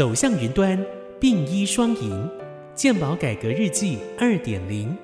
[0.00, 0.82] 走向云端，
[1.20, 2.26] 并医双赢，
[2.74, 4.96] 健保改革日记二点零。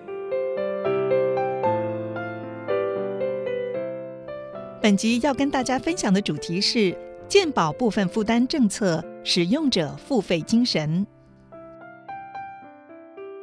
[4.80, 6.96] 本集要跟大家分享的主题是
[7.28, 11.06] 健保部分负担政策，使用者付费精神。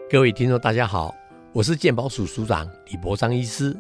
[0.10, 1.14] 各位听众，大家好，
[1.52, 3.78] 我是健保署署长李博章医师。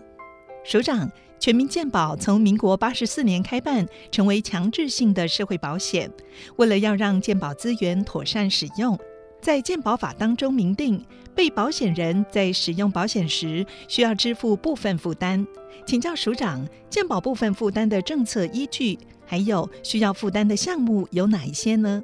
[0.63, 1.09] 署长，
[1.43, 6.09] 全民健保从民国八十四年开办，成为强制性的社会保险。
[6.55, 8.97] 为了要让健保资源妥善使用，
[9.41, 11.05] 在健保法当中明定，
[11.35, 15.45] 被保险人在使用保险时需要支付部分负担。
[15.85, 22.01] 请教署长，健保部分负担的政策依据，还有需要负担的项目有哪一些呢？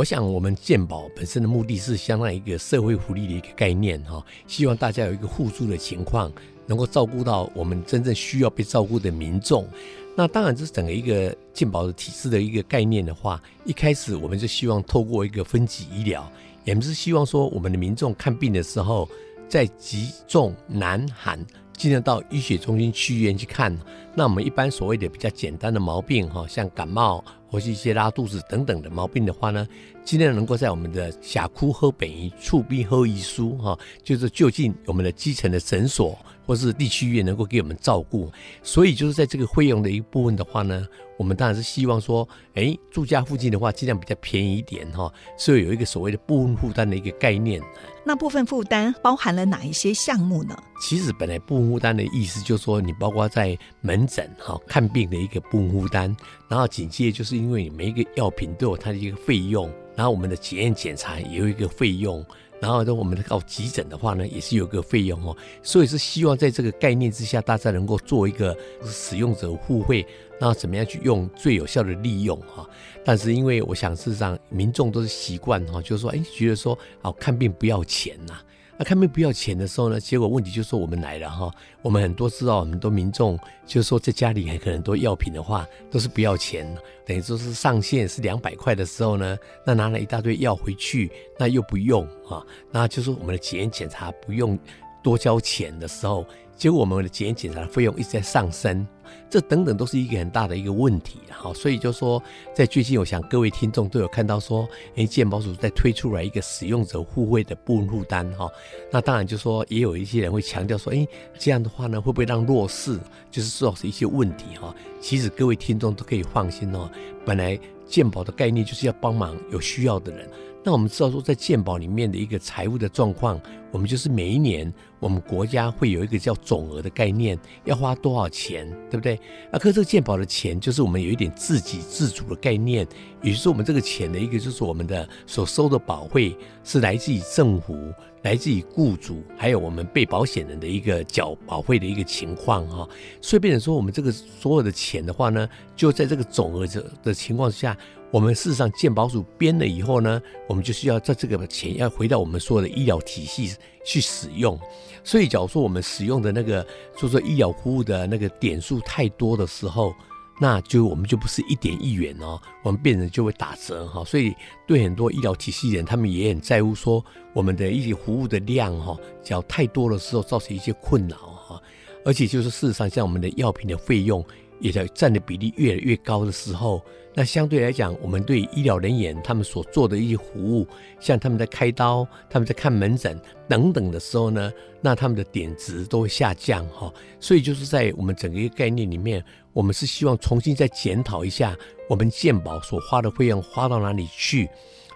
[0.00, 6.32] 我想，我们健保本身的目的是相当于一个社会福利的一个概念哈，希望大家有一个互助的情况，
[6.66, 9.68] 能够照顾到我们真正需要被照顾的民众。
[10.16, 16.26] 那当然，这是整个一个健保的体制的一个概念的话，一开始我们就希望透过一个分级医疗，
[16.64, 19.06] 也不是希望说我们的民众看病的时候，
[19.50, 21.44] 在急重难喊。
[21.76, 23.74] 尽量到医学中心去医院去看。
[24.14, 29.66] 那我们一般所谓的比较简单的毛病，哈，像感冒或是一些拉肚子等等的毛病的话呢，
[30.04, 36.16] 尽量能够在我们的峡窟喝本医、触壁喝医书，哈，就是就近我们的基层的诊所
[36.50, 38.28] 或是地区医院能够给我们照顾。
[38.60, 40.84] 所以就是在这个费用的一部分的话呢，
[41.16, 47.62] 我们当然是希望说，哎，住家附近的话尽量比较便宜一点，哈，所以有一个所谓的部分负担的一个概念。
[48.04, 50.56] 那部分负担包含了哪一些项目呢？
[50.82, 56.16] 其实本来部分负担的意思就是说，你包括在门诊哈看病的一个部分负担，
[56.48, 62.24] 然后紧接着就是因为每一个药品都有它的一个费用，然后我们的检验检查也有一个费用。
[62.60, 70.06] 然后呢，我们到急诊的话呢，也是有个费用哦，所以是希望在这个概念之下，大家能够做一个使用者互惠，
[70.38, 72.68] 那怎么样去用最有效的利用哈。
[73.02, 78.38] 但是因为我想，事实上民众都是习惯哈，就是说，哎，觉得说，哦，看病不要钱呐。
[78.80, 81.52] 那看病不要钱的时候呢，结果问题就是说我们来了哈，
[81.82, 86.66] 我们很多知道很多民众就是说在家里很可能多药品的话都是不要钱，
[87.04, 89.36] 等于说是上限是两百块的时候呢，
[89.66, 94.58] 那拿了一大堆药回去，那又不用啊，那就是我们的检验检查不用
[95.02, 96.24] 多交钱的时候。
[96.60, 98.86] 结果我们的检验检查的费用一直在上升，
[99.30, 101.54] 这等等都是一个很大的一个问题，哈。
[101.54, 102.22] 所以就说，
[102.54, 108.46] 在最近，我想各位听众都有看到说，哎，健保署在推出来一个使用者互惠的部分负担，哈。
[108.92, 113.00] 那当然就说，也有一些人会强调说，哎，这样的话呢，会不会让弱势
[113.30, 114.74] 就是说是一些问题，哈？
[115.00, 116.90] 其实各位听众都可以放心哦，
[117.24, 120.28] 本来健保的概念就是要帮忙有需要的人。
[120.62, 123.40] 那我们知道说，在健保里面的一个财务的状况，
[123.72, 129.18] 我们就是每一年我们国家会有一个叫总额的概念，要花多少钱，对不对？
[129.50, 132.86] 啊，可这个健保的钱就是我们有一点自给自足的概念，
[133.22, 137.74] 也就是我们这个钱的一个就是我们的所收的保费是来自于政府、
[138.22, 142.86] 来自于雇主，还有我们被保险人的一个缴保费的一个情况哈。
[143.22, 147.74] 所以变成说，我们这个所有的钱的话呢，就在这个总额的的情况下。
[148.10, 153.54] 我们事实上健保署编了以后呢，我们就需要在这个钱要回到我们所有的医疗体系
[153.84, 154.58] 去使用。
[155.04, 156.66] 所以，假如说我们使用的那个，
[156.96, 159.94] 就说医疗服务的那个点数太多的时候，
[160.40, 164.02] 那就我们就不是一点一元哦，我们变成就会打折哈。
[164.04, 164.34] 所以，
[164.66, 171.62] 对很多医疗体系人，他们也很在乎说，我们的一些服务的量哈，只要太多的时候，造成一些困扰哈。
[172.04, 174.24] 而且，就是事实上，像我们的药品的费用。
[174.60, 176.84] 也在占的比例越来越高的时候，
[177.14, 180.66] 那相对来讲，我们对医疗人员他们所做的一些服务，
[181.00, 186.92] 像他们在开刀、他们在看门诊等等的时候呢，那他们的点值都会下降哈。
[187.18, 191.56] 所以就是在我们整个一个概念里面，我们是希望重新再检讨一下
[191.88, 194.48] 我们健保所花的费用花到哪里去。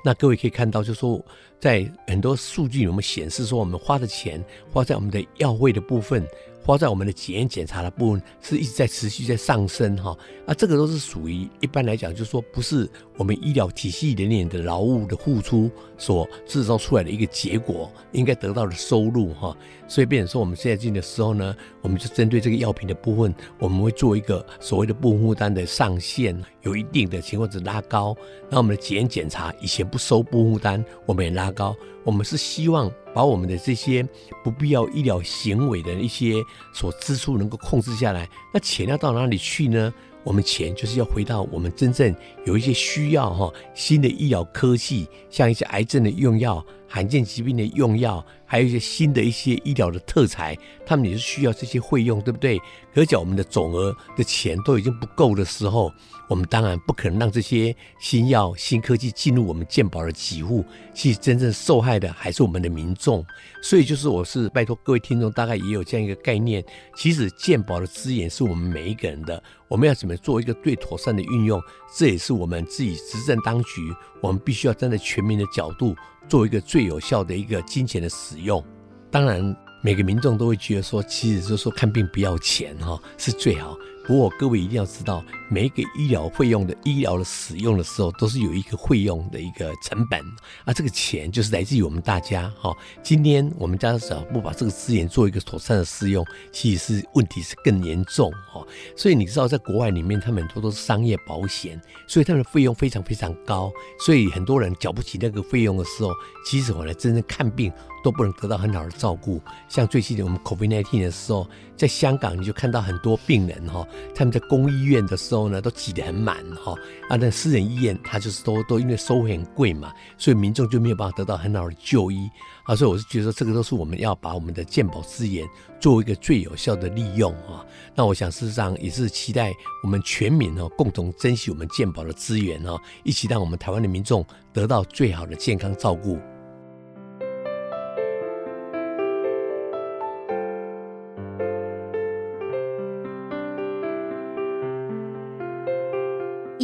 [0.04, 1.25] 那各位可以看到，就说
[1.64, 6.22] 在很多数据里面显示说，我们花的钱花在我们的药费的部分。
[6.66, 10.16] 花在我们的检验检查的部分是一直在持续在上升哈，
[10.47, 12.88] 啊，这个都是属于一般来讲，就是说不是
[13.19, 19.55] 我们医疗体系里面的劳务的付出所制造出来的一个结果，应该得到的收入哈，
[19.87, 28.17] 所以变成说我们现在进的时候呢，我们就针对这个药品的部分，我们会做一个所谓的部分负担的上限，有一定的情况值拉高，
[28.49, 31.75] 那我们的检验检查以前不收部分负担，我们也拉高，
[32.05, 32.91] 我们是希望。
[33.15, 34.05] 把我们的这些
[34.43, 36.43] 不必要医疗行为的一些
[36.75, 39.95] 所支出能够控制下来，那钱要到哪里去呢？
[40.25, 42.12] 我们钱就是要回到我们真正
[42.45, 52.60] 有一些需要哈新的医疗科技，像一些癌症的用药，罕见疾病的用药，还有一些新的一些医疗的特材，他们也是需要这些费用，对不对？
[52.94, 55.92] 可讲我们的总额的钱都已经不够的时候，
[56.28, 60.64] 我们当然不可能让这些新药、新科技进入我们健保的给付。
[60.94, 63.25] 其实真正受害的还是我们的民众。
[63.60, 66.64] 所以就是我是拜托各位听众，大概也有这样一个概念：
[66.94, 71.60] 其实健保的资源是我们每一个人的，我们要怎么做一个最妥善的运用，
[71.96, 75.96] 这也是我们自己执政当局，我们必须要站在全民的角度。
[76.29, 78.62] 做一个最有效的一个金钱的使用，
[79.11, 83.76] 当然每个民众都会觉得说，其实就是说看病不要钱哈是最好。
[84.06, 90.21] 不过各位一定要知道，每一个医疗费用的医疗的使用的时候，都是有一个费用的一个成本
[90.65, 92.77] 啊，这个钱就是来自于我们大家哈。
[93.03, 98.62] 今天我们家只要不把这个资源做一个妥善的使用，其实是问题是更严重哈。
[98.95, 103.73] 所以你知道，在国外里面，他们很多都是商业保险，所以他们的费用非常非常高，
[104.05, 106.11] 所以很多人缴不起那个费用的时候，
[106.45, 107.73] 其实我来真正看病。
[108.05, 109.41] 都不能得到很好的照顾。
[109.67, 113.83] 像最近我们 COVID-19 的时候，在香港你就看到很多病人哈，
[114.14, 116.75] 他们在公医院的时候呢，都挤得很满哈。
[117.08, 122.29] 啊，那私人医院他就是都都因为收费很贵嘛，所以民众就没有办法得到很好的就医
[122.64, 122.75] 啊。
[122.75, 125.46] 所以我是觉得这个都是我们要把我们的健保资源
[125.81, 127.64] 做一个最有效的利用啊。
[127.94, 129.52] 那我想事实上也是期待
[129.82, 136.19] 我们全民哦共同珍惜我们健保的资源哦，一起让我们台湾的民众得到最好的健康照顾。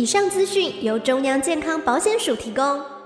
[0.00, 2.99] 以上资讯由中央健康保险署提供。